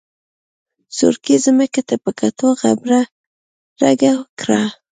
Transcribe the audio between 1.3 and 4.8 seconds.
ځمکې ته په کتو غبرګه کړه.